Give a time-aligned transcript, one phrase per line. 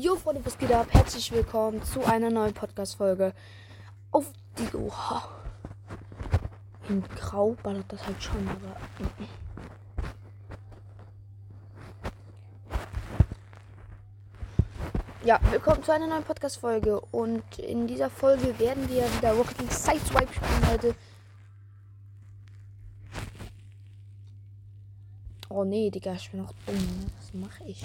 [0.00, 0.86] Jo Freunde, was geht ab?
[0.90, 3.32] Herzlich willkommen zu einer neuen Podcast-Folge
[4.12, 5.28] auf die Oha.
[6.88, 8.76] In Grau ballert das halt schon, aber.
[15.24, 19.72] Ja, willkommen zu einer neuen Podcast-Folge und in dieser Folge werden wir wieder Rocket League
[19.72, 20.94] Sideswipe spielen heute.
[25.48, 26.76] Oh nee, Digga, ich bin noch dumm.
[26.76, 27.06] Ne?
[27.18, 27.84] Was mache ich?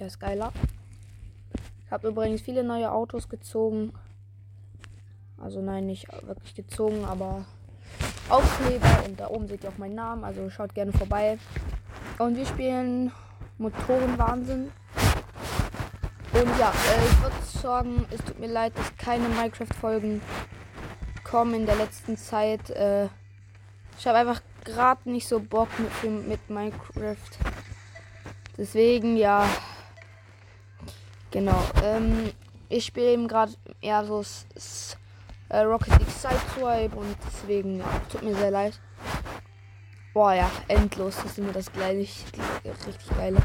[0.00, 0.50] Der ist geiler.
[1.84, 3.92] Ich habe übrigens viele neue Autos gezogen.
[5.36, 7.44] Also nein, nicht wirklich gezogen, aber
[8.30, 9.04] Aufkleber.
[9.06, 10.24] Und da oben seht ihr auch meinen Namen.
[10.24, 11.38] Also schaut gerne vorbei.
[12.18, 13.12] Und wir spielen
[13.58, 14.72] Motorenwahnsinn.
[16.32, 20.22] Und ja, äh, ich würde sagen, es tut mir leid, dass keine Minecraft-Folgen
[21.24, 22.70] kommen in der letzten Zeit.
[22.70, 23.08] Äh,
[23.98, 27.16] ich habe einfach gerade nicht so Bock mit, mit Minecraft.
[28.56, 29.46] Deswegen, ja,
[31.30, 31.62] Genau.
[31.84, 32.32] Ähm,
[32.68, 34.24] ich spiele eben gerade eher so
[35.48, 38.80] äh, Rocket League Sideswipe und deswegen ja, tut mir sehr leid.
[40.12, 41.16] Boah ja, endlos.
[41.16, 42.24] Das ist immer das gleiche,
[42.64, 43.38] richtig geile.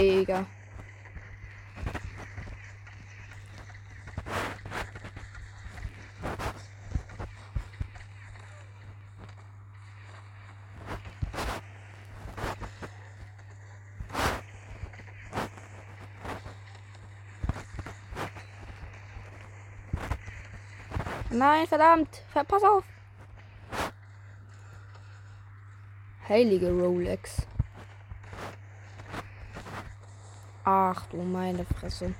[0.00, 0.46] Digga.
[21.40, 22.20] Nein, verdammt.
[22.34, 22.84] Pass auf.
[26.28, 27.46] Heilige Rolex.
[30.64, 32.12] Ach du meine Fresse.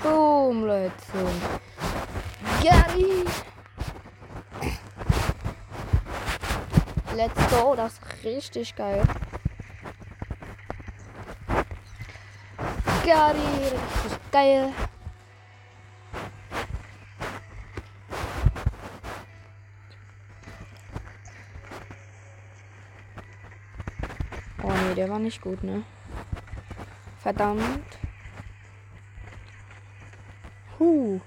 [0.00, 0.92] Boom, Leute.
[2.62, 3.24] Gary.
[7.16, 9.02] Let's go, das ist richtig geil.
[13.04, 13.36] Gary,
[14.04, 14.72] richtig geil.
[24.62, 25.82] Oh nee, der war nicht gut, ne?
[27.18, 27.98] Verdammt.
[30.78, 31.20] Huh.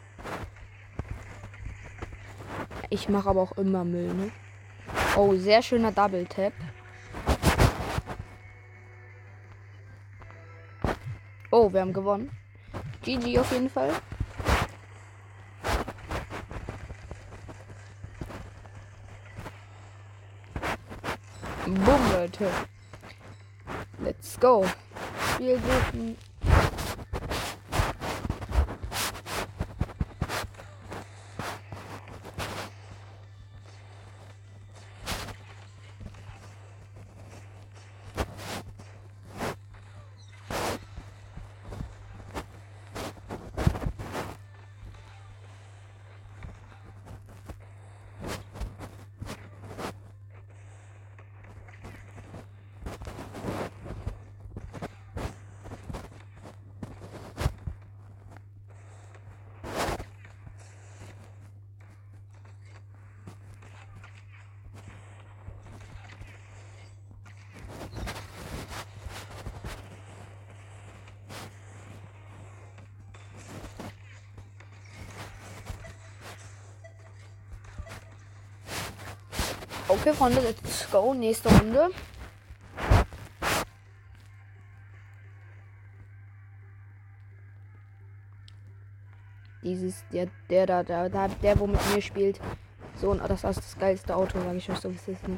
[2.89, 4.31] Ich mache aber auch immer Müll, ne?
[5.17, 6.53] Oh, sehr schöner Double Tap.
[11.65, 12.29] Oh, wir haben gewonnen.
[13.01, 13.89] GG auf jeden Fall.
[21.65, 22.51] Boom, Leute.
[23.97, 24.63] Let's go.
[25.39, 26.15] Wir suchen
[80.05, 81.15] Okay, Freunde, let's go.
[81.15, 81.89] Nächste Runde.
[89.63, 92.39] Dieses, der, der da, der, der, der, wo mit mir spielt.
[93.01, 95.27] So, und das ist das geilste Auto, sage ich euch so, wie es ist.
[95.27, 95.37] Ne?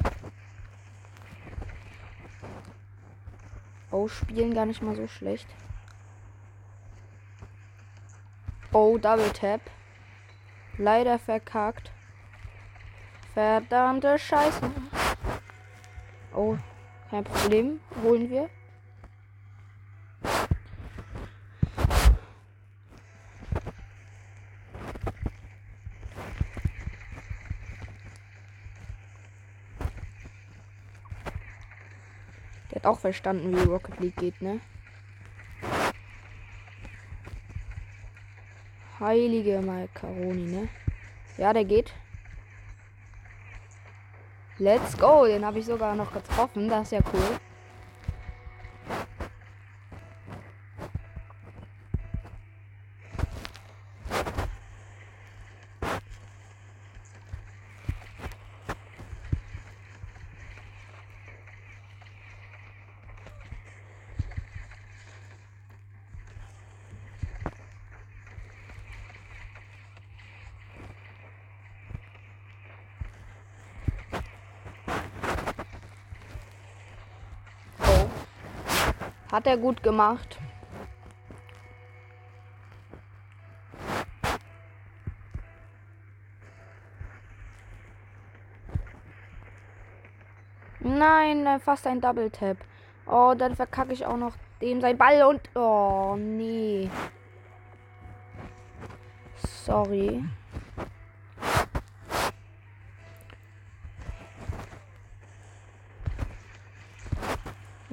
[3.90, 5.48] Oh, spielen gar nicht mal so schlecht.
[8.74, 9.62] Oh, Double Tap.
[10.76, 11.90] Leider verkackt.
[13.38, 14.68] Verdammte Scheiße.
[16.34, 16.56] Oh,
[17.08, 17.78] kein Problem.
[18.02, 18.50] Holen wir.
[32.72, 34.58] Der hat auch verstanden, wie Rocket League geht, ne?
[38.98, 40.68] Heilige Macaroni, ne?
[41.36, 41.94] Ja, der geht.
[44.58, 45.26] Let's go.
[45.26, 46.68] Den habe ich sogar noch getroffen.
[46.68, 47.47] Das ist ja cool.
[79.38, 80.36] Hat er gut gemacht.
[90.80, 92.56] Nein, äh, fast ein Double Tap.
[93.06, 95.40] Oh, dann verkacke ich auch noch dem sein Ball und.
[95.54, 96.90] Oh, nee.
[99.36, 100.24] Sorry.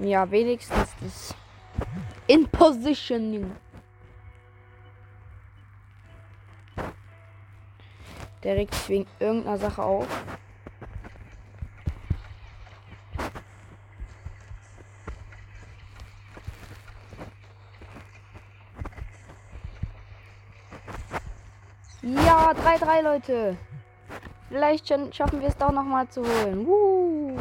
[0.05, 1.35] Ja, wenigstens das
[2.27, 3.55] in Positioning.
[8.43, 10.07] Der regt sich wegen irgendeiner Sache auf.
[22.03, 23.57] Ja, 3-3 Leute.
[24.49, 26.67] Vielleicht schaffen wir es doch noch mal zu holen.
[26.67, 27.35] Woo.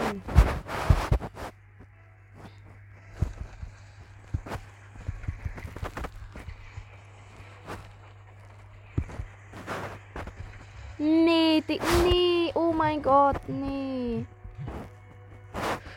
[10.96, 14.24] Nee, nee, oh mein Gott, nee.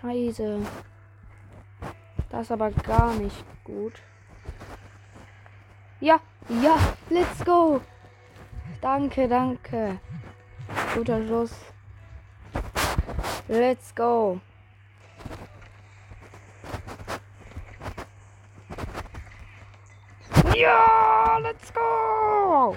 [0.01, 0.59] Scheiße.
[2.30, 3.94] Das ist aber gar nicht gut.
[6.01, 6.19] Ja,
[6.50, 6.77] ja,
[7.09, 7.80] let's go.
[8.81, 10.00] Danke, danke.
[10.94, 11.56] Guter Schuss.
[13.48, 14.42] Let's go.
[20.54, 22.75] Ja, let's go.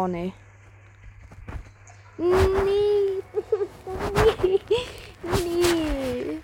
[0.00, 0.32] Oh nee.
[2.16, 3.22] Nee.
[5.22, 6.40] nee.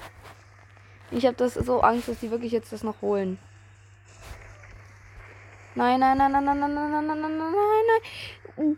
[1.11, 3.39] Ich habe das so Angst, dass die wirklich jetzt das noch holen.
[5.75, 7.87] Nein, nein, nein, nein, nein, nein, nein, nein, nein, nein, nein,
[8.59, 8.77] nein.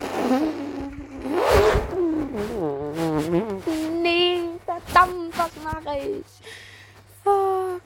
[4.00, 6.26] Nee, verdammt, was mache ich?
[7.24, 7.82] Fuck.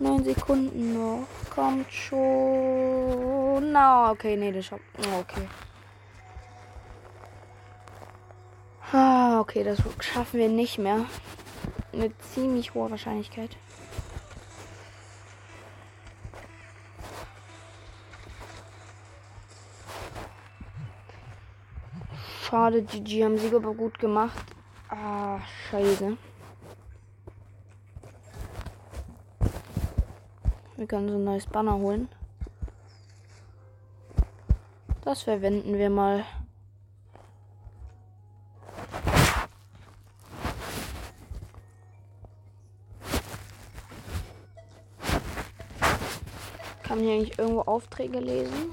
[0.00, 1.28] Neun Sekunden noch.
[1.54, 3.39] Kommt schon.
[3.60, 4.82] Na, no, okay, nee, das schafft.
[4.98, 5.46] Oh, okay.
[8.90, 11.04] Ah, okay, das schaffen wir nicht mehr.
[11.92, 13.56] Mit ziemlich hoher Wahrscheinlichkeit.
[22.42, 24.46] Schade, GG haben sie aber gut gemacht.
[24.88, 25.38] Ah,
[25.70, 26.16] scheiße.
[30.76, 32.08] Wir können so ein neues Banner holen.
[35.10, 36.24] Das verwenden wir mal.
[46.84, 48.72] Kann man hier eigentlich irgendwo Aufträge lesen?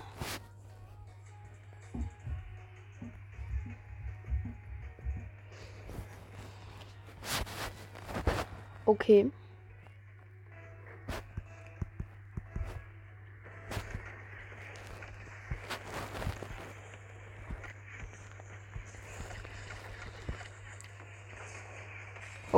[8.86, 9.32] Okay.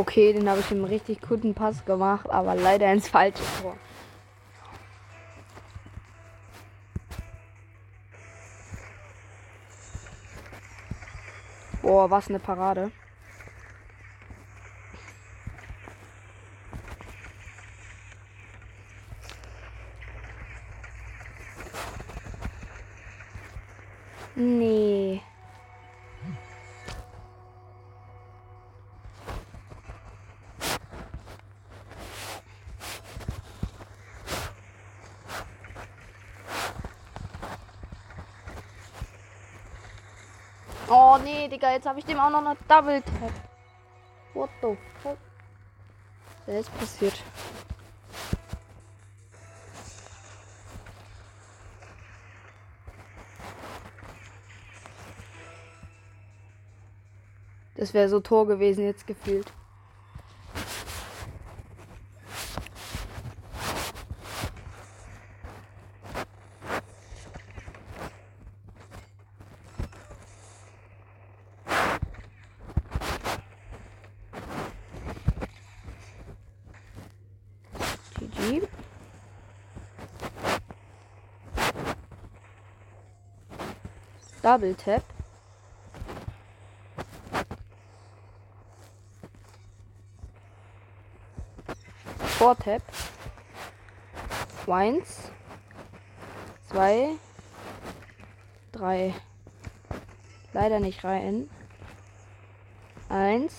[0.09, 3.77] Okay, den habe ich im richtig guten Pass gemacht, aber leider ins falsche Tor.
[11.83, 12.91] Boah, was eine Parade.
[40.91, 43.31] Oh nee, Digga, jetzt habe ich dem auch noch eine Double Tap.
[44.33, 45.17] What the fuck?
[46.47, 47.23] Was ist passiert?
[57.75, 59.53] Das wäre so Tor gewesen jetzt gefühlt.
[84.49, 85.03] Double Tap.
[92.17, 92.81] Four Tap.
[94.65, 95.29] Eins.
[96.67, 97.11] Zwei.
[98.71, 99.13] Drei.
[100.53, 101.47] Leider nicht rein.
[103.07, 103.55] Eins.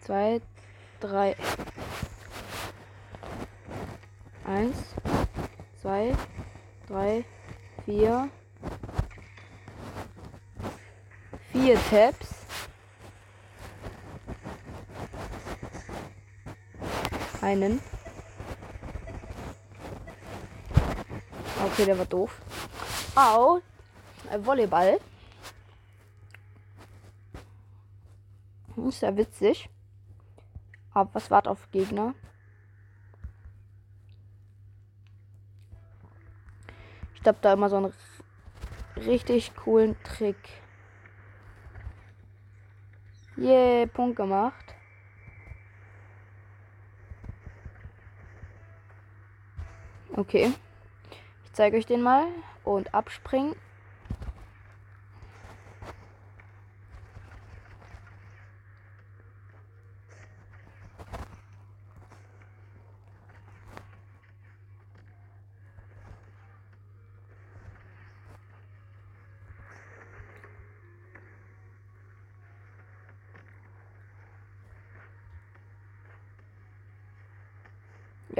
[0.00, 0.40] Zwei.
[0.98, 1.36] Drei.
[4.44, 4.96] Eins.
[5.80, 6.12] Zwei.
[6.88, 7.24] Drei.
[7.84, 8.28] Vier.
[11.62, 12.34] Vier Tabs.
[17.40, 17.80] Einen.
[21.64, 22.40] Okay, der war doof.
[23.14, 23.60] Au.
[24.38, 24.98] Volleyball.
[28.88, 29.70] Ist ja witzig.
[30.92, 32.14] Aber was wart auf Gegner?
[37.14, 37.92] Ich glaube, da immer so einen
[38.96, 40.62] richtig coolen Trick.
[43.42, 44.74] Yeah, Punkt gemacht.
[50.14, 50.52] Okay.
[51.44, 52.26] Ich zeige euch den mal.
[52.62, 53.56] Und abspringen.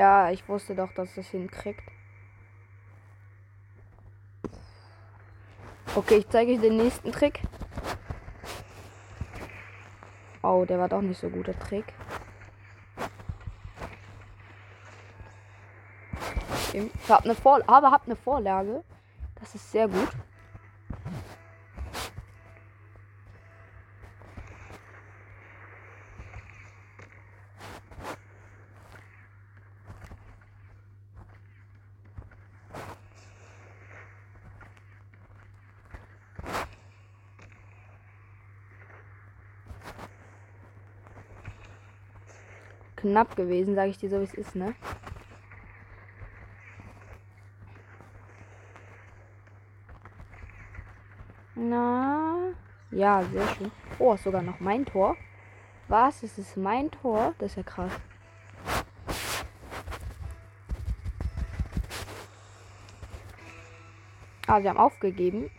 [0.03, 1.85] Ja, ich wusste doch, dass das hinkriegt.
[5.95, 7.41] Okay, ich zeige euch den nächsten Trick.
[10.43, 11.85] Oh, der war doch nicht so guter Trick.
[16.73, 18.83] Ich hab eine Vor aber hab eine Vorlage.
[19.37, 20.11] Das ist sehr gut.
[43.03, 44.75] Knapp gewesen, sage ich dir so, wie es ist, ne?
[51.55, 52.53] Na,
[52.91, 53.71] ja, sehr schön.
[53.99, 55.17] Oh, ist sogar noch mein Tor.
[55.89, 56.23] Was?
[56.23, 57.35] Es ist mein Tor?
[57.39, 57.93] Das ist ja krass.
[64.47, 65.51] Ah, sie haben aufgegeben.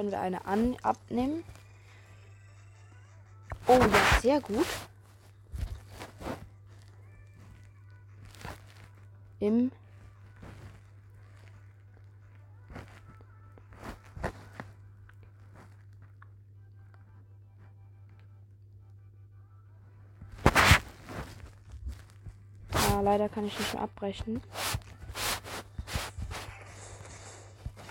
[0.00, 1.44] Können wir eine an abnehmen.
[3.66, 4.66] Oh ja, sehr gut.
[9.40, 9.70] Im
[22.72, 24.42] Ah, leider kann ich nicht mehr abbrechen.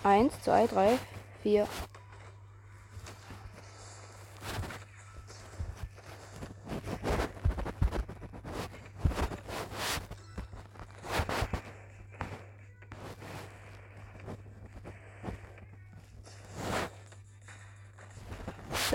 [0.04, 0.98] Eins, zwei, drei,
[1.44, 1.68] vier.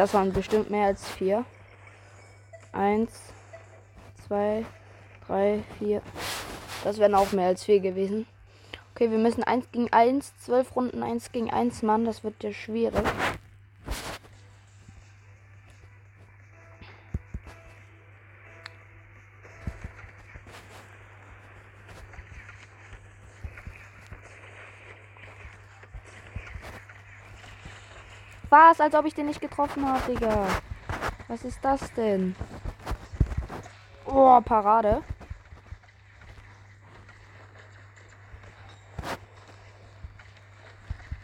[0.04, 1.46] Das waren bestimmt mehr als vier.
[2.72, 3.10] Eins,
[4.26, 4.66] zwei,
[5.26, 6.02] drei, vier.
[6.84, 8.26] Das wären auch mehr als vier gewesen.
[8.92, 12.04] Okay, wir müssen 1 gegen 1, 12 Runden 1 gegen 1 Mann.
[12.04, 13.02] Das wird ja schwierig.
[28.54, 28.80] Was?
[28.80, 30.46] Als ob ich den nicht getroffen habe, Digga.
[31.26, 32.36] Was ist das denn?
[34.06, 35.02] Oh, Parade.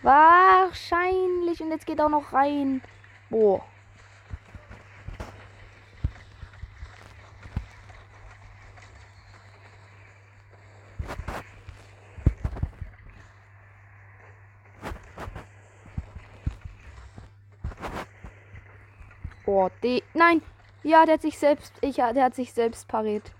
[0.02, 1.62] Wahrscheinlich.
[1.62, 2.82] Und jetzt geht auch noch rein.
[3.28, 3.64] Boah.
[19.60, 20.02] Boah, die.
[20.14, 20.40] Nein!
[20.82, 21.74] Ja, der hat sich selbst.
[21.82, 23.30] Ich, der hat sich selbst pariert.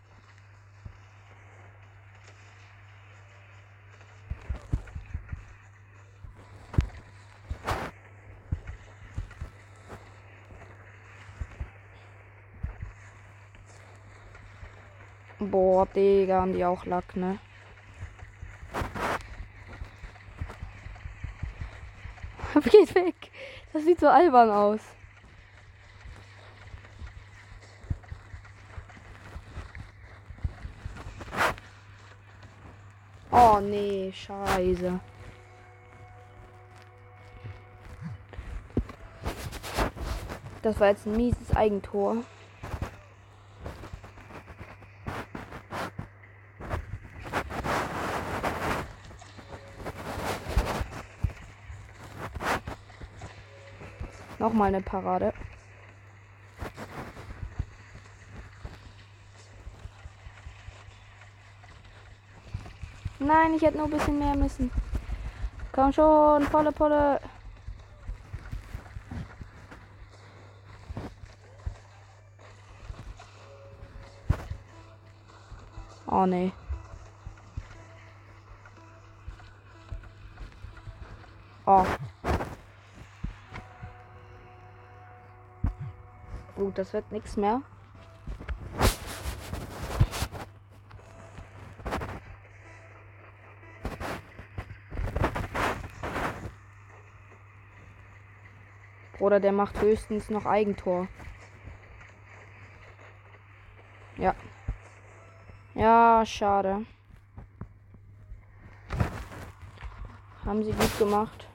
[15.39, 17.39] Boah, Digga, haben die auch Lack, ne?
[22.71, 23.31] Geht weg.
[23.73, 25.00] Das sieht so albern aus.
[33.33, 34.99] Oh nee, scheiße.
[40.63, 42.17] Das war jetzt ein mieses Eigentor.
[54.39, 55.33] Nochmal eine Parade.
[63.51, 64.71] Nein, ich hätte nur ein bisschen mehr müssen.
[65.73, 67.21] Komm schon, volle Pulle.
[76.07, 76.53] Oh nee.
[81.67, 81.85] Oh.
[86.55, 87.63] Gut, das wird nichts mehr.
[99.21, 101.07] Oder der macht höchstens noch Eigentor.
[104.17, 104.35] Ja.
[105.75, 106.87] Ja, schade.
[110.45, 111.47] Haben sie gut gemacht.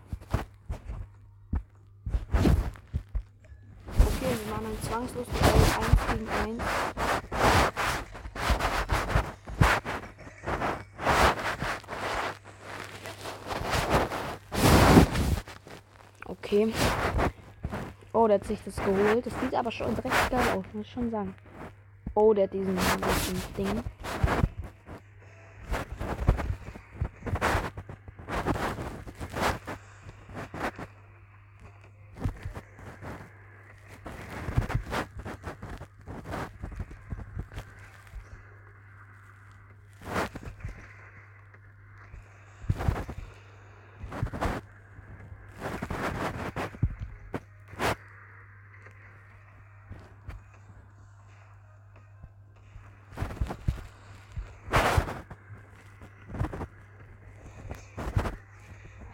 [3.87, 6.63] Okay, wir machen ein zwangslos 1 gegen 1.
[16.27, 16.73] Okay.
[18.15, 19.25] Oh, der hat sich das geholt.
[19.25, 21.35] Das sieht aber schon recht geil aus, muss ich schon sagen.
[22.13, 23.83] Oh, der hat diesen, diesen Ding.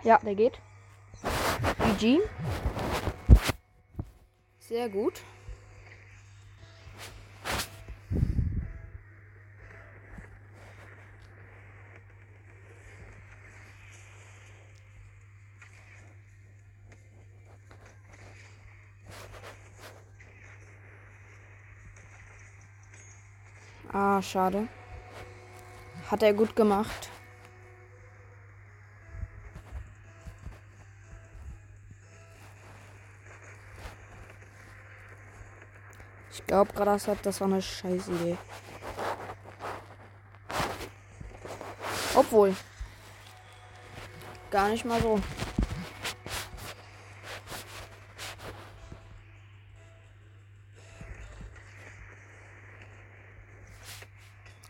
[0.03, 0.59] Ja, der geht.
[1.99, 2.19] GG.
[4.59, 5.21] Sehr gut.
[23.93, 24.67] Ah, schade.
[26.09, 27.10] Hat er gut gemacht.
[36.51, 38.37] Glaube gerade, das, das war eine scheiß Idee.
[42.13, 42.53] Obwohl.
[44.49, 45.21] Gar nicht mal so.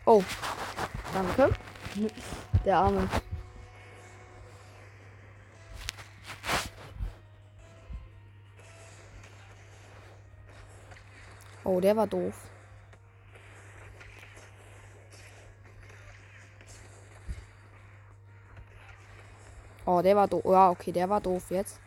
[0.04, 0.22] Oh.
[1.12, 1.52] Danke.
[2.64, 3.08] Der Arme.
[11.72, 12.34] Oh, der war doof.
[19.86, 20.42] Oh, der war doof.
[20.44, 21.80] Ja, okay, der war doof jetzt.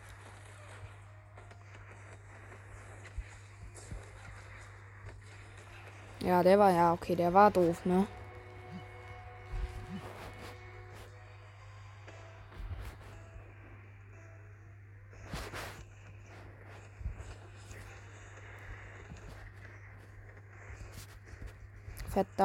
[6.20, 8.08] Ja, der war ja, okay, der war doof, ne?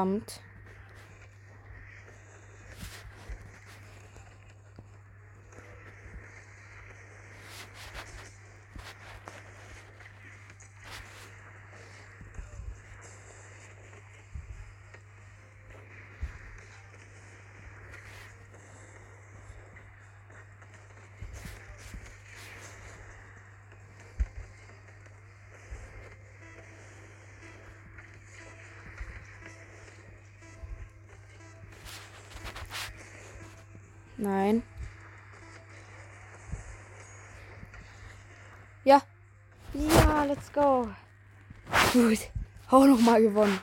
[0.02, 0.42] Verdammt.
[34.22, 34.62] Nein.
[38.84, 39.02] Ja.
[39.74, 40.88] Ja, let's go.
[41.92, 42.20] Gut.
[42.70, 43.60] Auch noch mal gewonnen.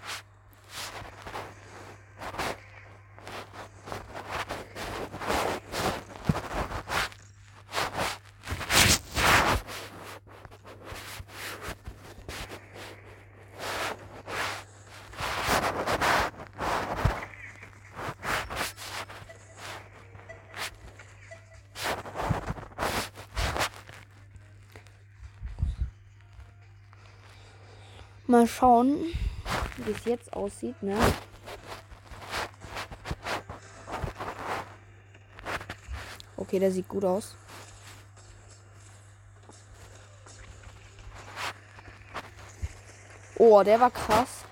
[28.39, 29.05] Mal schauen,
[29.79, 30.97] wie es jetzt aussieht, ne?
[36.37, 37.35] Okay, der sieht gut aus.
[43.35, 44.45] Oh, der war krass.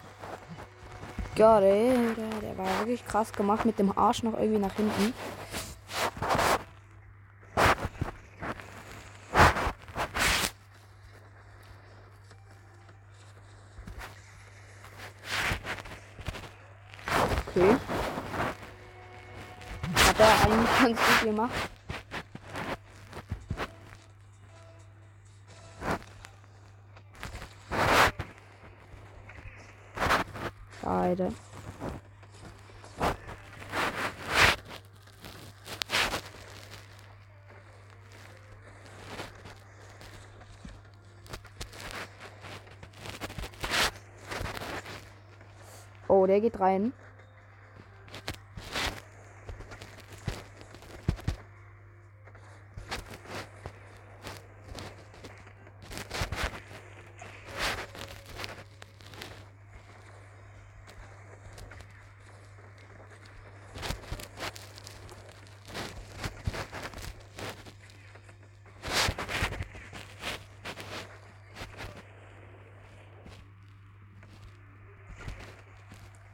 [1.36, 5.14] Gott, ey, der, der war wirklich krass gemacht mit dem Arsch noch irgendwie nach hinten.
[17.56, 17.74] Okay.
[19.94, 21.70] Hat er eigentlich ganz gut gemacht.
[31.16, 31.32] Schade.
[46.08, 46.92] Oh, der geht rein.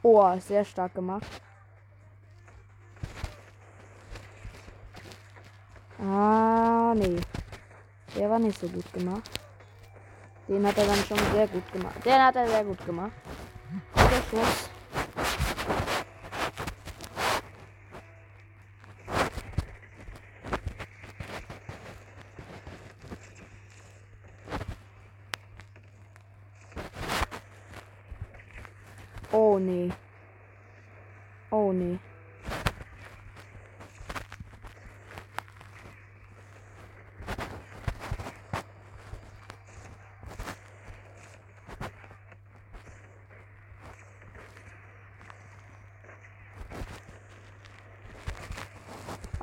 [0.05, 1.41] Oh, sehr stark gemacht.
[5.97, 7.21] Ah, nee.
[8.17, 9.29] Der war nicht so gut gemacht.
[10.47, 12.05] Den hat er dann schon sehr gut gemacht.
[12.05, 13.13] Den hat er sehr gut gemacht.
[13.95, 14.69] Der Schuss.
[29.31, 29.91] Oh nee.
[31.49, 31.97] Oh nee.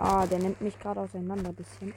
[0.02, 1.92] Ah, der nimmt mich gerade auseinander ein bisschen.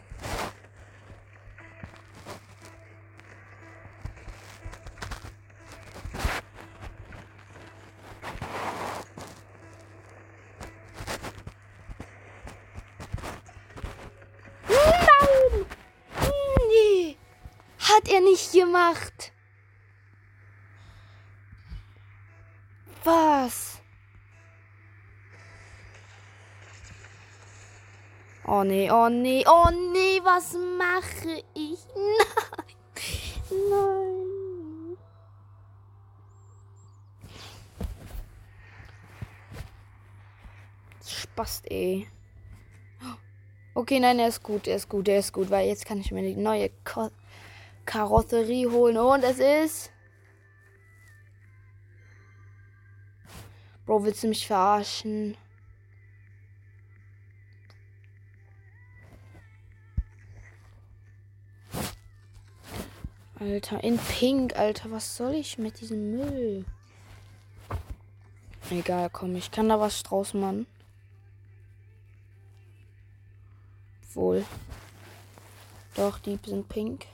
[28.64, 31.80] Oh nee, oh nee, oh nee, was mache ich?
[33.52, 33.68] Nein.
[33.70, 34.98] Nein.
[41.06, 42.08] Spast, ey.
[43.76, 46.14] Okay, nein, er ist gut, er ist gut, er ist gut, weil jetzt kann ich
[46.14, 47.10] mir die neue Ko
[47.84, 49.92] Karosserie holen und es ist.
[53.86, 55.36] Bro, willst du mich verarschen?
[63.44, 66.66] Alter, in Pink, Alter, was soll ich mit diesem Müll?
[68.70, 70.66] Egal, komm, ich kann da was draus machen.
[74.14, 74.46] Wohl.
[75.96, 77.06] Doch, die sind pink.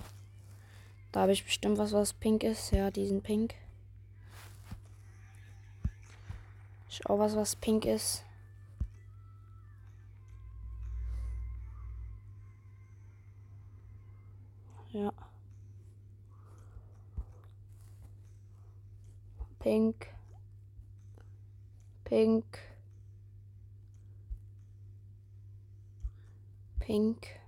[1.11, 2.71] Da habe ich bestimmt was, was pink ist.
[2.71, 3.55] Ja, die sind pink.
[6.89, 8.23] Schau was, was pink ist.
[14.91, 15.11] Ja.
[19.59, 20.07] Pink.
[22.05, 22.59] Pink.
[26.79, 27.38] Pink.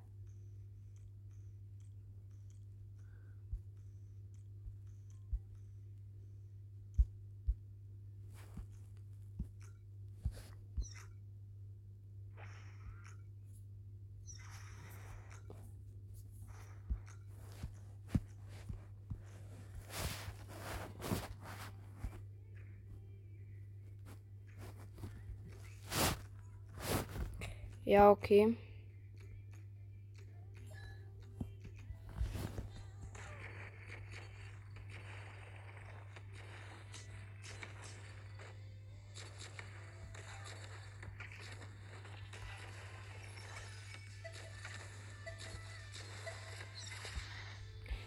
[27.92, 28.56] Ja, okay.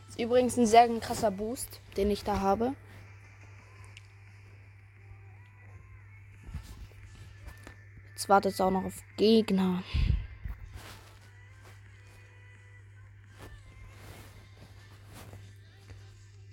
[0.09, 2.73] Ist übrigens ein sehr krasser Boost, den ich da habe.
[8.24, 9.84] Jetzt wartet es auch noch auf Gegner.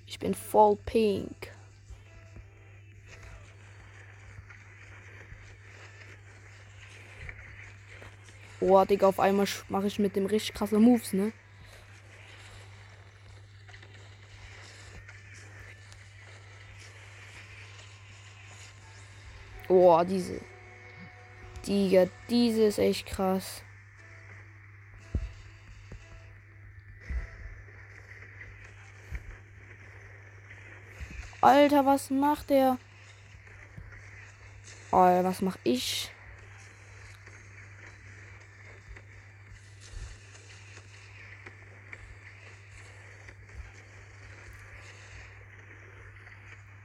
[0.06, 1.54] Ich bin voll pink.
[8.60, 11.32] Oh, Digga, auf einmal mache ich mit dem richtig krasse Moves, ne?
[19.70, 20.51] Boah, diese.
[21.68, 23.64] Digga, diese ist echt krass.
[31.42, 32.78] Alter, was macht der?
[34.92, 36.12] Oh, was mach ich?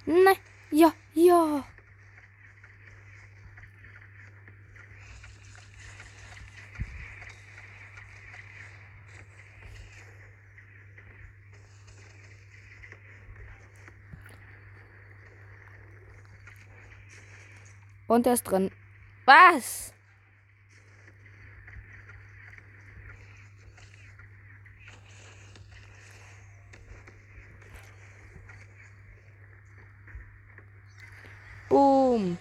[0.07, 0.37] Nein,
[0.71, 1.65] ja, ja.
[18.17, 18.71] Und er ist drin.
[19.27, 19.93] Was?
[31.69, 32.39] Boom.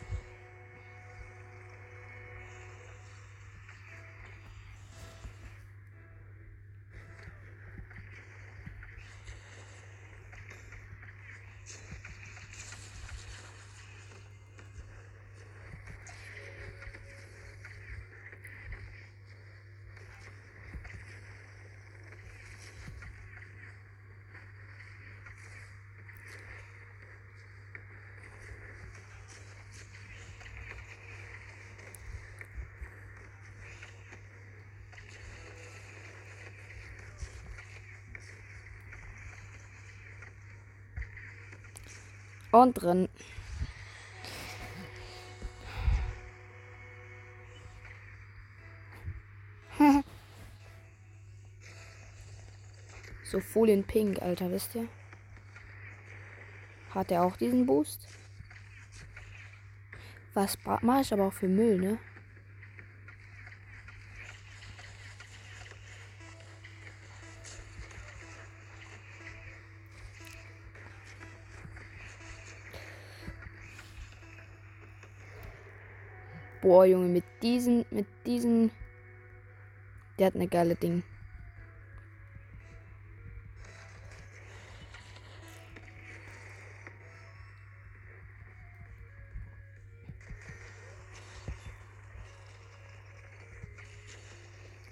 [42.55, 43.09] Und drin.
[53.25, 54.87] so Folien Pink, Alter, wisst ihr?
[56.91, 58.07] Hat er auch diesen Boost?
[60.33, 61.99] Was mache ich aber auch für Müll, ne?
[76.65, 78.71] Boah, Junge, mit diesen, mit diesen.
[80.17, 81.03] Der hat eine geile Ding.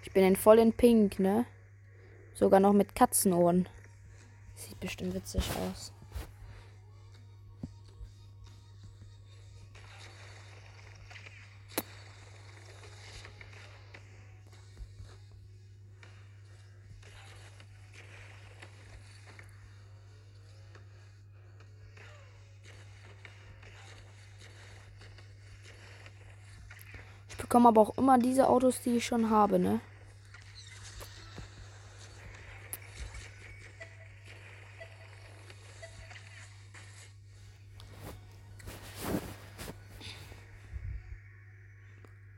[0.04, 1.48] Ich bin in voll in Pink, ne?
[2.36, 3.68] Sogar noch mit Katzenohren.
[4.54, 5.92] Sieht bestimmt witzig aus.
[27.54, 29.80] Bekomme aber auch immer diese Autos, die ich schon habe, ne?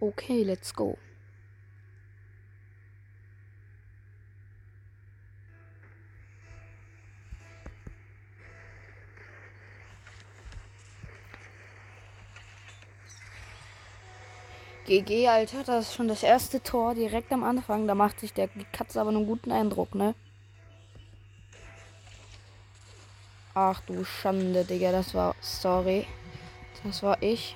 [0.02, 0.98] Okay, let's go.
[14.86, 17.88] GG, Alter, das ist schon das erste Tor direkt am Anfang.
[17.88, 20.14] Da macht sich der Katze aber einen guten Eindruck, ne?
[23.56, 25.36] Ach du Schande, Digga, das war.
[25.42, 26.06] Sorry.
[26.84, 27.56] Das war ich.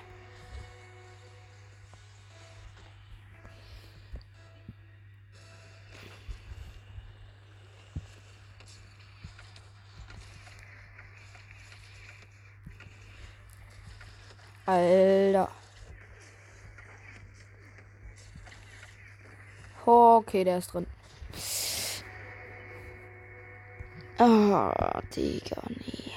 [14.66, 15.50] Alter.
[19.86, 20.86] Okay, der ist drin.
[24.18, 26.12] Ah, Digga, nee.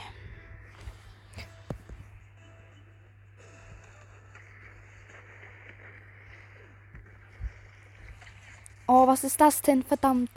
[8.88, 9.82] Oh, was ist das denn?
[9.82, 10.30] Verdammt.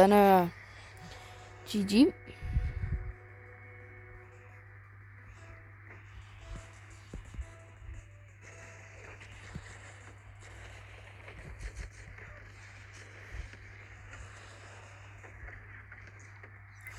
[0.00, 0.50] Drinne.
[1.66, 2.10] GG.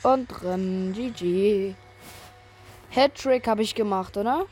[0.04, 0.94] Und drin.
[0.94, 1.74] GG.
[2.92, 4.46] Hattrick habe ich gemacht, oder?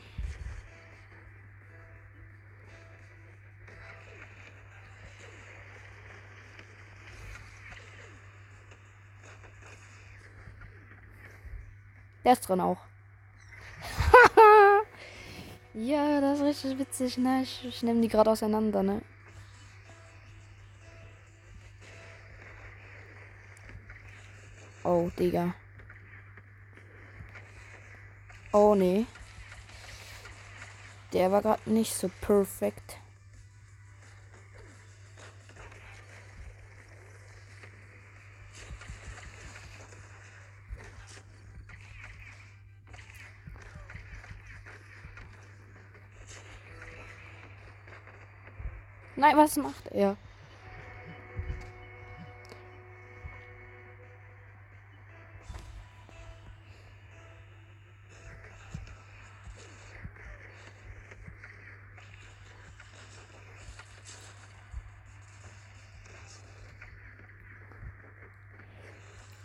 [12.24, 12.78] Der ist drin auch.
[15.74, 17.42] ja, das ist richtig witzig, ne?
[17.42, 19.02] Ich, ich nehme die gerade auseinander, ne?
[24.84, 25.54] Oh, Digga.
[28.52, 29.06] Oh, nee.
[31.12, 32.99] Der war gerade nicht so perfekt.
[49.30, 50.16] Nein, was macht er?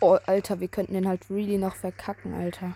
[0.00, 2.74] Oh, Alter, wir könnten den halt really noch verkacken, Alter.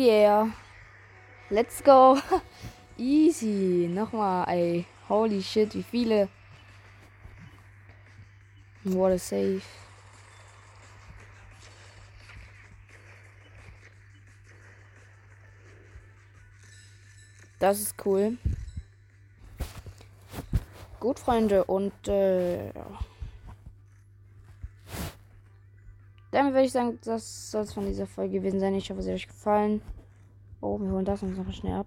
[0.00, 0.50] Yeah.
[1.50, 2.18] Let's go.
[2.98, 3.86] Easy.
[3.88, 4.86] Nochmal, ey.
[5.08, 6.28] Holy shit, wie viele.
[8.84, 9.62] What a save.
[17.58, 18.38] Das ist cool.
[20.98, 22.72] Gut, Freunde, und äh,
[26.40, 28.74] Damit würde ich sagen, das soll es von dieser Folge gewesen sein.
[28.74, 29.82] Ich hoffe, es hat euch gefallen.
[30.62, 31.86] Oh, wir holen das uns noch schnell ab.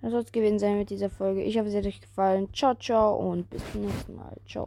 [0.00, 1.42] Das soll es gewesen sein mit dieser Folge.
[1.42, 2.48] Ich hoffe, es hat euch gefallen.
[2.54, 4.38] Ciao, ciao und bis zum nächsten Mal.
[4.46, 4.62] Ciao.